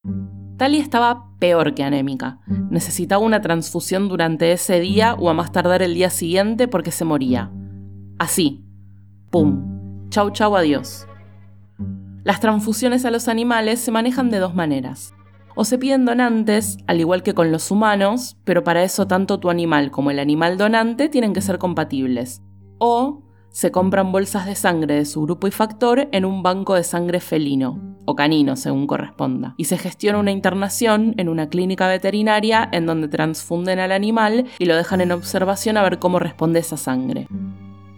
Tali 0.57 0.79
estaba 0.79 1.29
peor 1.39 1.75
que 1.75 1.83
anémica. 1.83 2.41
Necesitaba 2.71 3.25
una 3.25 3.41
transfusión 3.41 4.09
durante 4.09 4.53
ese 4.53 4.81
día 4.81 5.15
o 5.15 5.29
a 5.29 5.35
más 5.35 5.53
tardar 5.53 5.83
el 5.83 5.95
día 5.95 6.11
siguiente 6.11 6.69
porque 6.69 6.91
se 6.91 7.05
moría. 7.05 7.51
Así. 8.19 8.65
¡Pum! 9.31 10.09
Chau 10.11 10.31
chau 10.31 10.55
adiós. 10.57 11.07
Las 12.25 12.41
transfusiones 12.41 13.05
a 13.05 13.11
los 13.11 13.29
animales 13.29 13.81
se 13.81 13.91
manejan 13.91 14.31
de 14.31 14.39
dos 14.39 14.55
maneras. 14.55 15.15
O 15.55 15.65
se 15.65 15.79
piden 15.79 16.05
donantes, 16.05 16.79
al 16.87 17.01
igual 17.01 17.23
que 17.23 17.35
con 17.35 17.51
los 17.51 17.71
humanos, 17.71 18.37
pero 18.45 18.63
para 18.63 18.85
eso 18.85 19.07
tanto 19.07 19.41
tu 19.41 19.51
animal 19.51 19.91
como 19.91 20.11
el 20.11 20.19
animal 20.19 20.57
donante 20.57 21.09
tienen 21.09 21.33
que 21.33 21.41
ser 21.41 21.59
compatibles. 21.59 22.43
O 22.79 23.23
se 23.53 23.71
compran 23.71 24.11
bolsas 24.11 24.47
de 24.47 24.55
sangre 24.55 24.97
de 24.97 25.05
su 25.05 25.23
grupo 25.23 25.47
y 25.47 25.51
factor 25.51 26.09
en 26.11 26.25
un 26.25 26.43
banco 26.43 26.75
de 26.75 26.83
sangre 26.83 27.21
felino, 27.21 27.97
o 28.05 28.17
canino 28.17 28.57
según 28.57 28.87
corresponda, 28.87 29.55
y 29.57 29.65
se 29.65 29.79
gestiona 29.79 30.19
una 30.19 30.33
internación 30.33 31.15
en 31.19 31.29
una 31.29 31.49
clínica 31.49 31.87
veterinaria 31.87 32.69
en 32.73 32.87
donde 32.87 33.09
transfunden 33.09 33.79
al 33.79 33.93
animal 33.93 34.47
y 34.59 34.65
lo 34.65 34.75
dejan 34.77 35.01
en 35.01 35.13
observación 35.13 35.77
a 35.77 35.83
ver 35.83 35.99
cómo 35.99 36.19
responde 36.19 36.59
esa 36.59 36.77
sangre. 36.77 37.29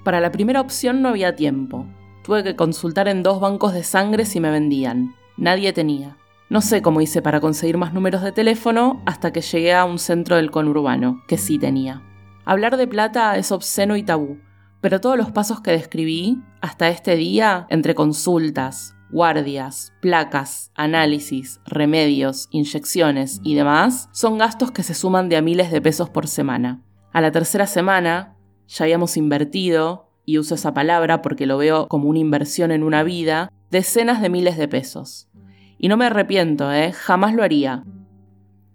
Para 0.04 0.20
la 0.20 0.30
primera 0.30 0.60
opción 0.60 1.00
no 1.00 1.08
había 1.08 1.34
tiempo, 1.34 1.86
Tuve 2.24 2.42
que 2.42 2.56
consultar 2.56 3.06
en 3.06 3.22
dos 3.22 3.38
bancos 3.38 3.74
de 3.74 3.84
sangre 3.84 4.24
si 4.24 4.40
me 4.40 4.50
vendían. 4.50 5.14
Nadie 5.36 5.74
tenía. 5.74 6.16
No 6.48 6.62
sé 6.62 6.80
cómo 6.80 7.02
hice 7.02 7.20
para 7.20 7.38
conseguir 7.38 7.76
más 7.76 7.92
números 7.92 8.22
de 8.22 8.32
teléfono 8.32 9.02
hasta 9.04 9.30
que 9.30 9.42
llegué 9.42 9.74
a 9.74 9.84
un 9.84 9.98
centro 9.98 10.36
del 10.36 10.50
conurbano, 10.50 11.22
que 11.28 11.36
sí 11.36 11.58
tenía. 11.58 12.02
Hablar 12.46 12.78
de 12.78 12.86
plata 12.86 13.36
es 13.36 13.52
obsceno 13.52 13.94
y 13.96 14.02
tabú, 14.02 14.38
pero 14.84 15.00
todos 15.00 15.16
los 15.16 15.30
pasos 15.30 15.62
que 15.62 15.70
describí 15.70 16.42
hasta 16.60 16.90
este 16.90 17.16
día, 17.16 17.66
entre 17.70 17.94
consultas, 17.94 18.94
guardias, 19.10 19.94
placas, 20.02 20.72
análisis, 20.74 21.58
remedios, 21.64 22.48
inyecciones 22.50 23.40
y 23.42 23.54
demás, 23.54 24.10
son 24.12 24.36
gastos 24.36 24.72
que 24.72 24.82
se 24.82 24.92
suman 24.92 25.30
de 25.30 25.38
a 25.38 25.40
miles 25.40 25.70
de 25.70 25.80
pesos 25.80 26.10
por 26.10 26.28
semana. 26.28 26.82
A 27.14 27.22
la 27.22 27.32
tercera 27.32 27.66
semana, 27.66 28.36
ya 28.68 28.84
habíamos 28.84 29.16
invertido 29.16 30.10
y 30.26 30.36
uso 30.36 30.54
esa 30.54 30.74
palabra 30.74 31.22
porque 31.22 31.46
lo 31.46 31.56
veo 31.56 31.88
como 31.88 32.10
una 32.10 32.18
inversión 32.18 32.70
en 32.70 32.82
una 32.82 33.04
vida, 33.04 33.50
decenas 33.70 34.20
de 34.20 34.28
miles 34.28 34.58
de 34.58 34.68
pesos. 34.68 35.30
Y 35.78 35.88
no 35.88 35.96
me 35.96 36.04
arrepiento, 36.04 36.70
¿eh? 36.70 36.92
jamás 36.92 37.32
lo 37.32 37.42
haría. 37.42 37.84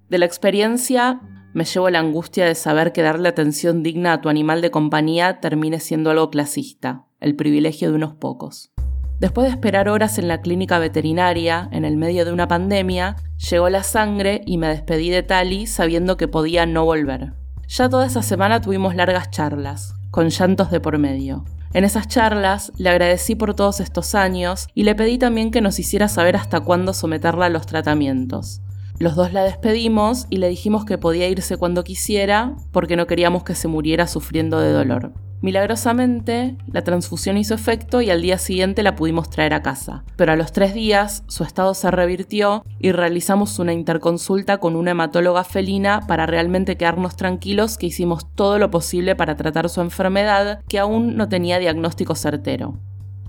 De 0.10 0.18
la 0.18 0.25
experiencia 0.25 1.22
me 1.53 1.65
llevo 1.65 1.89
la 1.89 2.00
angustia 2.00 2.46
de 2.46 2.56
saber 2.56 2.94
que 2.94 3.01
darle 3.01 3.29
atención 3.29 3.84
digna 3.84 4.13
a 4.13 4.22
tu 4.22 4.29
animal 4.29 4.62
de 4.62 4.72
compañía 4.72 5.39
termine 5.39 5.79
siendo 5.79 6.12
algo 6.12 6.29
clasista, 6.29 7.06
el 7.20 7.36
privilegio 7.36 7.89
de 7.89 7.96
unos 7.96 8.13
pocos. 8.13 8.72
Después 9.20 9.48
de 9.48 9.51
esperar 9.51 9.89
horas 9.89 10.18
en 10.18 10.27
la 10.29 10.41
clínica 10.41 10.79
veterinaria, 10.79 11.68
en 11.72 11.84
el 11.84 11.98
medio 11.98 12.24
de 12.24 12.32
una 12.32 12.48
pandemia, 12.48 13.18
llegó 13.50 13.70
la 13.70 13.84
sangre 13.84 14.41
y 14.46 14.58
me 14.58 14.70
despedí 14.70 15.10
de 15.10 15.24
Tali 15.24 15.68
sabiendo 15.68 16.15
que 16.15 16.29
podía 16.29 16.65
no 16.65 16.86
volver. 16.86 17.34
Ya 17.68 17.89
toda 17.89 18.06
esa 18.06 18.22
semana 18.24 18.62
tuvimos 18.62 18.96
largas 18.96 19.29
charlas, 19.29 19.94
con 20.12 20.29
llantos 20.29 20.72
de 20.72 20.79
por 20.79 20.98
medio. 20.98 21.44
En 21.74 21.84
esas 21.84 22.08
charlas 22.08 22.72
le 22.77 22.89
agradecí 22.89 23.36
por 23.36 23.53
todos 23.53 23.79
estos 23.79 24.15
años 24.15 24.68
y 24.74 24.84
le 24.84 24.96
pedí 24.96 25.18
también 25.18 25.51
que 25.51 25.62
nos 25.62 25.79
hiciera 25.79 26.08
saber 26.08 26.36
hasta 26.36 26.62
cuándo 26.62 26.94
someterla 26.94 27.48
a 27.48 27.50
los 27.50 27.68
tratamientos. 27.68 28.62
Los 29.00 29.15
dos 29.15 29.32
la 29.32 29.44
despedimos 29.44 30.27
y 30.29 30.38
le 30.38 30.50
dijimos 30.50 30.84
que 30.84 30.98
podía 30.98 31.29
irse 31.29 31.56
cuando 31.56 31.86
quisiera 31.86 32.58
porque 32.74 32.98
no 32.98 33.08
queríamos 33.08 33.46
que 33.46 33.56
se 33.56 33.70
muriera 33.70 34.08
sufriendo 34.08 34.60
de 34.60 34.74
dolor. 34.74 35.13
Milagrosamente, 35.41 36.58
la 36.68 36.82
transfusión 36.82 37.38
hizo 37.38 37.53
efecto 37.53 38.01
y 38.01 38.10
al 38.10 38.22
día 38.22 38.38
siguiente 38.38 38.84
la 38.84 38.98
pudimos 38.98 39.29
traer 39.29 39.53
a 39.53 39.62
casa. 39.62 40.03
Pero 40.18 40.34
a 40.34 40.36
los 40.36 40.51
tres 40.51 40.74
días, 40.74 41.24
su 41.27 41.46
estado 41.46 41.74
se 41.75 41.89
revirtió 41.91 42.65
y 42.77 42.91
realizamos 42.91 43.58
una 43.58 43.72
interconsulta 43.72 44.58
con 44.58 44.75
una 44.75 44.91
hematóloga 44.91 45.46
felina 45.46 46.01
para 46.06 46.25
realmente 46.25 46.75
quedarnos 46.75 47.15
tranquilos 47.15 47.77
que 47.77 47.86
hicimos 47.86 48.27
todo 48.36 48.60
lo 48.60 48.70
posible 48.70 49.15
para 49.15 49.38
tratar 49.38 49.70
su 49.70 49.79
enfermedad, 49.79 50.60
que 50.68 50.77
aún 50.77 51.15
no 51.15 51.29
tenía 51.29 51.58
diagnóstico 51.58 52.15
certero. 52.15 52.77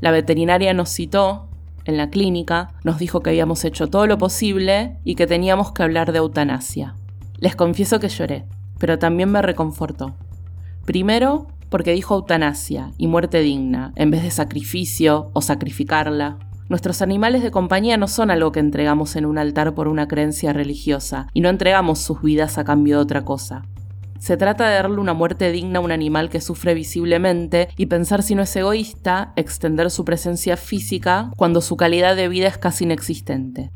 La 0.01 0.11
veterinaria 0.11 0.75
nos 0.75 0.89
citó 0.91 1.50
en 1.85 1.97
la 1.97 2.11
clínica, 2.11 2.73
nos 2.85 2.99
dijo 2.99 3.21
que 3.21 3.31
habíamos 3.31 3.65
hecho 3.65 3.89
todo 3.89 4.07
lo 4.07 4.19
posible 4.19 4.99
y 5.05 5.15
que 5.15 5.27
teníamos 5.27 5.73
que 5.73 5.83
hablar 5.83 6.13
de 6.13 6.19
eutanasia. 6.19 6.95
Les 7.39 7.57
confieso 7.57 8.01
que 8.01 8.09
lloré, 8.09 8.45
pero 8.79 8.99
también 8.99 9.31
me 9.31 9.43
reconfortó. 9.43 10.15
Primero, 10.85 11.47
porque 11.69 11.93
dijo 11.93 12.15
eutanasia 12.17 12.93
y 12.99 13.07
muerte 13.07 13.41
digna, 13.41 13.93
en 13.97 14.11
vez 14.11 14.23
de 14.23 14.31
sacrificio 14.31 15.31
o 15.33 15.41
sacrificarla. 15.41 16.39
Nuestros 16.69 17.03
animales 17.03 17.43
de 17.43 17.51
compañía 17.51 17.97
no 17.97 18.09
son 18.09 18.31
algo 18.31 18.53
que 18.53 18.61
entregamos 18.61 19.17
en 19.17 19.27
un 19.27 19.39
altar 19.39 19.75
por 19.75 19.89
una 19.89 20.07
creencia 20.07 20.53
religiosa, 20.53 21.29
y 21.33 21.41
no 21.41 21.49
entregamos 21.49 21.99
sus 21.99 22.23
vidas 22.23 22.59
a 22.59 22.65
cambio 22.65 22.97
de 22.97 23.03
otra 23.03 23.25
cosa. 23.25 23.63
Se 24.21 24.37
trata 24.37 24.69
de 24.69 24.75
darle 24.75 25.01
una 25.01 25.15
muerte 25.15 25.51
digna 25.51 25.79
a 25.79 25.83
un 25.83 25.93
animal 25.93 26.29
que 26.29 26.43
sufre 26.43 26.75
visiblemente 26.75 27.71
y 27.79 27.87
pensar 27.87 28.23
si 28.23 28.35
no 28.35 28.43
es 28.43 28.55
egoísta 28.55 29.33
extender 29.35 29.91
su 29.91 30.05
presencia 30.05 30.59
física 30.59 31.31
cuando 31.39 31.63
su 31.63 31.79
calidad 31.79 32.17
de 32.17 32.29
vida 32.29 32.47
es 32.47 32.59
casi 32.59 32.85
inexistente. 32.85 33.71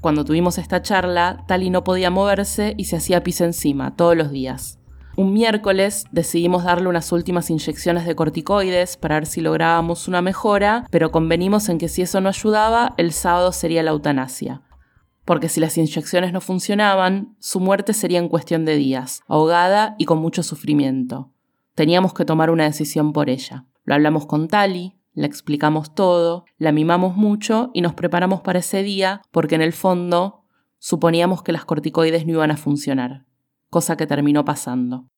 Cuando 0.00 0.24
tuvimos 0.24 0.56
esta 0.56 0.82
charla, 0.82 1.44
Tali 1.48 1.68
no 1.68 1.82
podía 1.82 2.10
moverse 2.10 2.74
y 2.78 2.84
se 2.84 2.94
hacía 2.94 3.24
pis 3.24 3.40
encima 3.40 3.96
todos 3.96 4.16
los 4.16 4.30
días. 4.30 4.78
Un 5.16 5.32
miércoles 5.32 6.04
decidimos 6.12 6.62
darle 6.62 6.88
unas 6.88 7.10
últimas 7.10 7.50
inyecciones 7.50 8.06
de 8.06 8.14
corticoides 8.14 8.96
para 8.96 9.16
ver 9.16 9.26
si 9.26 9.40
lográbamos 9.40 10.06
una 10.06 10.22
mejora, 10.22 10.86
pero 10.92 11.10
convenimos 11.10 11.68
en 11.68 11.78
que 11.78 11.88
si 11.88 12.02
eso 12.02 12.20
no 12.20 12.28
ayudaba, 12.28 12.94
el 12.98 13.12
sábado 13.12 13.50
sería 13.50 13.82
la 13.82 13.90
eutanasia. 13.90 14.62
Porque 15.24 15.48
si 15.48 15.60
las 15.60 15.76
inyecciones 15.78 16.32
no 16.32 16.40
funcionaban, 16.40 17.36
su 17.38 17.60
muerte 17.60 17.92
sería 17.92 18.18
en 18.18 18.28
cuestión 18.28 18.64
de 18.64 18.76
días, 18.76 19.22
ahogada 19.28 19.94
y 19.98 20.04
con 20.04 20.18
mucho 20.18 20.42
sufrimiento. 20.42 21.32
Teníamos 21.74 22.12
que 22.12 22.24
tomar 22.24 22.50
una 22.50 22.64
decisión 22.64 23.12
por 23.12 23.30
ella. 23.30 23.66
Lo 23.84 23.94
hablamos 23.94 24.26
con 24.26 24.48
Tali, 24.48 24.98
le 25.14 25.26
explicamos 25.26 25.94
todo, 25.94 26.44
la 26.58 26.72
mimamos 26.72 27.16
mucho 27.16 27.70
y 27.72 27.82
nos 27.82 27.94
preparamos 27.94 28.40
para 28.40 28.58
ese 28.58 28.82
día 28.82 29.22
porque 29.30 29.54
en 29.54 29.62
el 29.62 29.72
fondo 29.72 30.44
suponíamos 30.78 31.42
que 31.42 31.52
las 31.52 31.64
corticoides 31.64 32.26
no 32.26 32.32
iban 32.32 32.50
a 32.50 32.56
funcionar 32.56 33.26
cosa 33.72 33.96
que 33.96 34.06
terminó 34.06 34.44
pasando. 34.44 35.08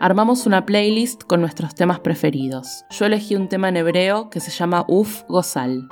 Armamos 0.00 0.44
una 0.46 0.66
playlist 0.66 1.22
con 1.22 1.40
nuestros 1.40 1.76
temas 1.76 2.00
preferidos. 2.00 2.84
Yo 2.90 3.06
elegí 3.06 3.36
un 3.36 3.48
tema 3.48 3.68
en 3.68 3.76
hebreo 3.76 4.28
que 4.28 4.40
se 4.40 4.50
llama 4.50 4.84
Uf 4.88 5.22
Gozal, 5.28 5.88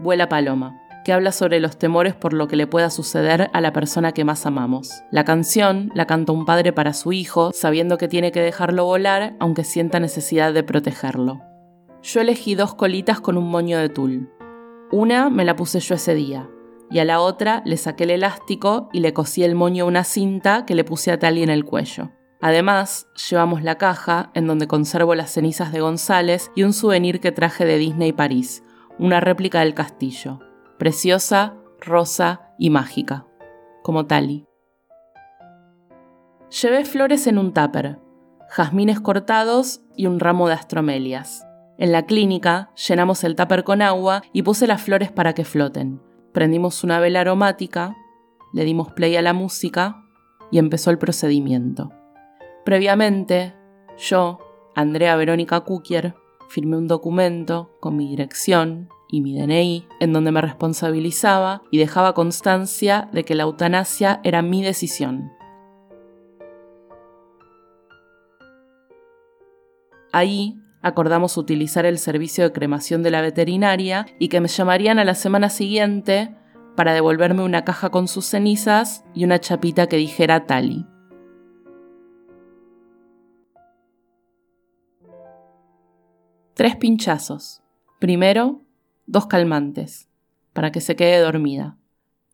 Vuela 0.00 0.28
Paloma, 0.28 0.80
que 1.04 1.12
habla 1.12 1.32
sobre 1.32 1.60
los 1.60 1.78
temores 1.78 2.14
por 2.14 2.32
lo 2.32 2.48
que 2.48 2.56
le 2.56 2.66
pueda 2.66 2.90
suceder 2.90 3.50
a 3.52 3.60
la 3.60 3.72
persona 3.72 4.12
que 4.12 4.24
más 4.24 4.46
amamos. 4.46 5.02
La 5.10 5.24
canción 5.24 5.90
la 5.94 6.06
canta 6.06 6.32
un 6.32 6.44
padre 6.44 6.72
para 6.72 6.92
su 6.92 7.12
hijo, 7.12 7.50
sabiendo 7.54 7.98
que 7.98 8.08
tiene 8.08 8.32
que 8.32 8.40
dejarlo 8.40 8.84
volar 8.84 9.34
aunque 9.40 9.64
sienta 9.64 10.00
necesidad 10.00 10.52
de 10.52 10.62
protegerlo. 10.62 11.40
Yo 12.02 12.20
elegí 12.20 12.54
dos 12.54 12.74
colitas 12.74 13.20
con 13.20 13.36
un 13.36 13.50
moño 13.50 13.78
de 13.78 13.88
tul. 13.90 14.30
Una 14.90 15.30
me 15.30 15.44
la 15.44 15.54
puse 15.56 15.80
yo 15.80 15.94
ese 15.94 16.14
día, 16.14 16.48
y 16.90 16.98
a 16.98 17.04
la 17.04 17.20
otra 17.20 17.62
le 17.64 17.76
saqué 17.76 18.04
el 18.04 18.10
elástico 18.10 18.88
y 18.92 19.00
le 19.00 19.12
cosí 19.12 19.44
el 19.44 19.54
moño 19.54 19.84
a 19.84 19.88
una 19.88 20.04
cinta 20.04 20.64
que 20.64 20.74
le 20.74 20.84
puse 20.84 21.12
a 21.12 21.18
Tali 21.18 21.42
en 21.42 21.50
el 21.50 21.64
cuello. 21.64 22.10
Además, 22.40 23.06
llevamos 23.28 23.62
la 23.62 23.76
caja 23.76 24.30
en 24.34 24.46
donde 24.46 24.66
conservo 24.66 25.14
las 25.14 25.30
cenizas 25.30 25.72
de 25.72 25.80
González 25.80 26.50
y 26.54 26.62
un 26.62 26.72
souvenir 26.72 27.20
que 27.20 27.32
traje 27.32 27.66
de 27.66 27.76
Disney 27.76 28.12
París, 28.12 28.62
una 29.00 29.18
réplica 29.18 29.60
del 29.60 29.74
castillo, 29.74 30.38
preciosa, 30.78 31.56
rosa 31.80 32.52
y 32.58 32.70
mágica, 32.70 33.26
como 33.82 34.06
Tali. 34.06 34.46
Llevé 36.62 36.84
flores 36.84 37.26
en 37.26 37.38
un 37.38 37.52
tupper, 37.52 37.98
jazmines 38.48 39.00
cortados 39.00 39.80
y 39.96 40.06
un 40.06 40.20
ramo 40.20 40.46
de 40.46 40.54
astromelias. 40.54 41.44
En 41.78 41.90
la 41.90 42.06
clínica 42.06 42.70
llenamos 42.88 43.24
el 43.24 43.34
tupper 43.34 43.64
con 43.64 43.82
agua 43.82 44.22
y 44.32 44.42
puse 44.42 44.68
las 44.68 44.82
flores 44.82 45.10
para 45.10 45.32
que 45.32 45.44
floten 45.44 46.00
prendimos 46.32 46.84
una 46.84 47.00
vela 47.00 47.20
aromática, 47.20 47.96
le 48.52 48.64
dimos 48.64 48.92
play 48.92 49.16
a 49.16 49.22
la 49.22 49.32
música 49.32 50.04
y 50.50 50.58
empezó 50.58 50.90
el 50.90 50.98
procedimiento. 50.98 51.90
Previamente, 52.64 53.54
yo, 53.96 54.38
Andrea 54.74 55.16
Verónica 55.16 55.60
Kukier, 55.60 56.14
firmé 56.50 56.76
un 56.76 56.88
documento 56.88 57.76
con 57.80 57.96
mi 57.96 58.08
dirección 58.08 58.88
y 59.08 59.20
mi 59.20 59.38
DNI 59.38 59.86
en 60.00 60.12
donde 60.12 60.32
me 60.32 60.40
responsabilizaba 60.40 61.62
y 61.70 61.78
dejaba 61.78 62.12
constancia 62.12 63.08
de 63.12 63.24
que 63.24 63.36
la 63.36 63.44
eutanasia 63.44 64.20
era 64.24 64.42
mi 64.42 64.62
decisión. 64.62 65.30
Ahí 70.12 70.60
acordamos 70.82 71.36
utilizar 71.36 71.86
el 71.86 71.98
servicio 71.98 72.42
de 72.42 72.52
cremación 72.52 73.04
de 73.04 73.12
la 73.12 73.20
veterinaria 73.20 74.06
y 74.18 74.28
que 74.28 74.40
me 74.40 74.48
llamarían 74.48 74.98
a 74.98 75.04
la 75.04 75.14
semana 75.14 75.50
siguiente 75.50 76.34
para 76.74 76.94
devolverme 76.94 77.44
una 77.44 77.64
caja 77.64 77.90
con 77.90 78.08
sus 78.08 78.26
cenizas 78.26 79.04
y 79.14 79.24
una 79.24 79.38
chapita 79.38 79.86
que 79.86 79.98
dijera 79.98 80.46
Tali. 80.46 80.84
Tres 86.60 86.76
pinchazos. 86.76 87.62
Primero, 88.00 88.60
dos 89.06 89.24
calmantes, 89.24 90.10
para 90.52 90.70
que 90.70 90.82
se 90.82 90.94
quede 90.94 91.18
dormida, 91.18 91.78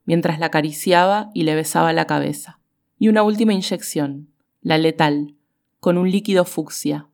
mientras 0.05 0.41
la 0.41 0.47
acariciaba 0.47 1.31
y 1.33 1.45
le 1.45 1.55
besaba 1.55 1.93
la 1.93 2.09
cabeza. 2.09 2.59
Y 2.99 3.07
una 3.09 3.23
última 3.23 3.53
inyección, 3.53 4.29
la 4.63 4.79
letal, 4.79 5.37
con 5.79 5.97
un 5.97 6.11
líquido 6.11 6.45
fucsia. 6.45 7.07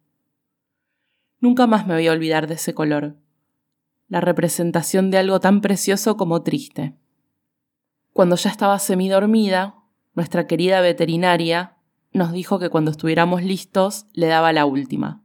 Nunca 1.38 1.66
más 1.66 1.87
me 1.87 1.92
voy 1.92 2.07
a 2.07 2.12
olvidar 2.12 2.47
de 2.47 2.54
ese 2.54 2.73
color, 2.73 3.19
la 4.09 4.23
representación 4.23 5.11
de 5.11 5.19
algo 5.19 5.38
tan 5.38 5.61
precioso 5.61 6.16
como 6.16 6.42
triste. 6.42 6.95
Cuando 8.14 8.37
ya 8.37 8.49
estaba 8.49 8.78
semidormida, 8.78 9.75
nuestra 10.14 10.47
querida 10.47 10.81
veterinaria 10.81 11.76
nos 12.14 12.33
dijo 12.33 12.59
que 12.59 12.71
cuando 12.71 12.90
estuviéramos 12.90 13.42
listos 13.42 14.07
le 14.14 14.28
daba 14.28 14.54
la 14.54 14.64
última. 14.64 15.22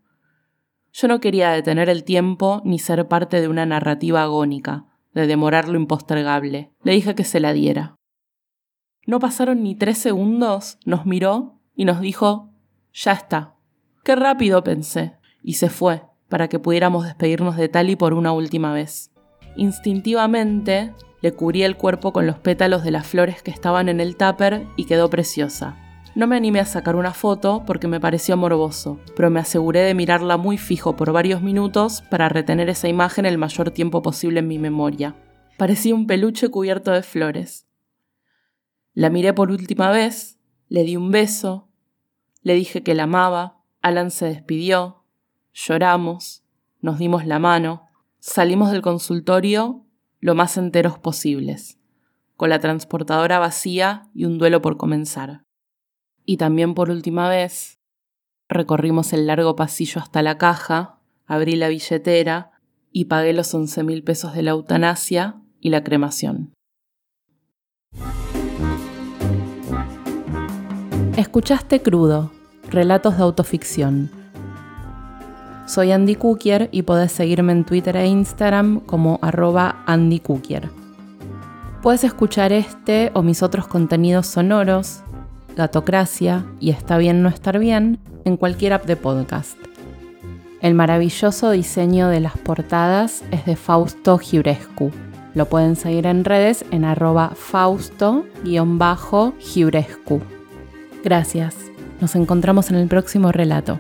Yo 1.00 1.08
no 1.08 1.20
quería 1.20 1.52
detener 1.52 1.90
el 1.90 2.04
tiempo 2.04 2.60
ni 2.66 2.80
ser 2.80 3.08
parte 3.08 3.40
de 3.40 3.48
una 3.48 3.68
narrativa 3.68 4.24
agónica, 4.24 4.86
de 5.14 5.28
demorar 5.28 5.70
lo 5.70 5.78
impostergable. 5.78 6.72
Le 6.82 6.92
dije 6.94 7.14
que 7.14 7.24
se 7.24 7.40
la 7.40 7.54
diera. 7.54 7.96
No 9.06 9.20
pasaron 9.20 9.62
ni 9.62 9.76
tres 9.76 10.00
segundos, 10.00 10.80
nos 10.86 11.06
miró 11.06 11.62
y 11.76 11.86
nos 11.86 12.02
dijo, 12.02 12.50
ya 12.94 13.12
está. 13.12 13.54
Qué 14.04 14.16
rápido 14.16 14.64
pensé. 14.64 15.14
Y 15.44 15.54
se 15.54 15.70
fue, 15.70 16.02
para 16.30 16.48
que 16.48 16.58
pudiéramos 16.58 17.06
despedirnos 17.06 17.58
de 17.58 17.70
Tali 17.70 17.96
por 17.96 18.16
una 18.16 18.32
última 18.32 18.74
vez. 18.74 19.12
Instintivamente, 19.56 20.96
le 21.22 21.32
cubrí 21.32 21.62
el 21.62 21.78
cuerpo 21.78 22.12
con 22.12 22.26
los 22.26 22.40
pétalos 22.40 22.84
de 22.84 22.90
las 22.90 23.06
flores 23.06 23.44
que 23.44 23.52
estaban 23.52 23.88
en 23.88 24.00
el 24.00 24.18
tupper 24.18 24.66
y 24.76 24.86
quedó 24.86 25.12
preciosa. 25.12 25.78
No 26.18 26.26
me 26.26 26.36
animé 26.36 26.60
a 26.60 26.66
sacar 26.66 26.96
una 26.96 27.14
foto 27.14 27.62
porque 27.64 27.88
me 27.88 28.00
pareció 28.00 28.36
morboso, 28.38 29.00
pero 29.16 29.30
me 29.30 29.40
aseguré 29.40 29.82
de 29.82 29.94
mirarla 29.94 30.36
muy 30.36 30.58
fijo 30.58 30.96
por 30.96 31.12
varios 31.12 31.44
minutos 31.44 32.02
para 32.10 32.28
retener 32.28 32.70
esa 32.70 32.88
imagen 32.88 33.28
el 33.28 33.38
mayor 33.38 33.70
tiempo 33.70 34.02
posible 34.02 34.40
en 34.40 34.48
mi 34.48 34.58
memoria. 34.58 35.16
Parecía 35.60 35.94
un 35.94 36.08
peluche 36.08 36.50
cubierto 36.50 36.90
de 36.90 37.04
flores. 37.04 37.68
La 38.96 39.12
miré 39.12 39.32
por 39.34 39.52
última 39.52 39.92
vez, 39.92 40.40
le 40.70 40.82
di 40.82 40.98
un 40.98 41.12
beso, 41.12 41.70
le 42.42 42.56
dije 42.56 42.82
que 42.82 42.96
la 42.96 43.04
amaba, 43.04 43.62
Alan 43.84 44.10
se 44.10 44.26
despidió, 44.26 45.04
lloramos, 45.54 46.44
nos 46.82 46.98
dimos 46.98 47.28
la 47.28 47.38
mano, 47.38 47.84
salimos 48.18 48.72
del 48.72 48.82
consultorio 48.82 49.86
lo 50.20 50.34
más 50.34 50.58
enteros 50.58 50.98
posibles, 50.98 51.78
con 52.36 52.50
la 52.50 52.58
transportadora 52.58 53.38
vacía 53.38 54.10
y 54.16 54.26
un 54.26 54.40
duelo 54.40 54.64
por 54.64 54.78
comenzar. 54.78 55.47
Y 56.30 56.36
también 56.36 56.74
por 56.74 56.90
última 56.90 57.30
vez, 57.30 57.80
recorrimos 58.50 59.14
el 59.14 59.28
largo 59.28 59.56
pasillo 59.56 60.02
hasta 60.02 60.22
la 60.22 60.38
caja, 60.38 61.00
abrí 61.26 61.56
la 61.56 61.70
billetera 61.70 62.52
y 62.92 63.06
pagué 63.06 63.32
los 63.32 63.54
11 63.54 63.84
mil 63.84 64.04
pesos 64.04 64.34
de 64.34 64.42
la 64.42 64.52
eutanasia 64.52 65.38
y 65.62 65.70
la 65.70 65.86
cremación. 65.86 66.54
Escuchaste 71.16 71.82
Crudo, 71.82 72.30
Relatos 72.70 73.16
de 73.16 73.24
Autoficción. 73.24 74.12
Soy 75.66 75.94
Andy 75.94 76.16
Cookier 76.16 76.68
y 76.74 76.82
podés 76.82 77.14
seguirme 77.14 77.54
en 77.54 77.64
Twitter 77.64 77.96
e 77.96 78.06
Instagram 78.06 78.82
como 78.82 79.18
arroba 79.22 79.82
Andy 79.86 80.20
Cookier. 80.20 80.70
Puedes 81.82 82.04
escuchar 82.04 82.52
este 82.52 83.12
o 83.14 83.24
mis 83.24 83.42
otros 83.42 83.68
contenidos 83.68 84.28
sonoros 84.28 85.04
Gatocracia 85.58 86.46
y 86.60 86.70
Está 86.70 87.00
bien 87.00 87.24
no 87.24 87.30
estar 87.30 87.58
bien 87.58 87.98
en 88.26 88.38
cualquier 88.38 88.74
app 88.74 88.86
de 88.86 88.96
podcast. 88.96 89.58
El 90.62 90.76
maravilloso 90.76 91.50
diseño 91.50 92.10
de 92.10 92.20
las 92.20 92.38
portadas 92.38 93.24
es 93.32 93.44
de 93.46 93.56
Fausto 93.56 94.20
Giurescu. 94.20 94.92
Lo 95.34 95.50
pueden 95.50 95.76
seguir 95.76 96.06
en 96.06 96.26
redes 96.26 96.64
en 96.70 96.86
arroba 96.86 97.32
fausto-giurescu. 97.36 100.22
Gracias. 101.04 101.56
Nos 102.02 102.16
encontramos 102.16 102.70
en 102.70 102.76
el 102.76 102.88
próximo 102.88 103.32
relato. 103.32 103.80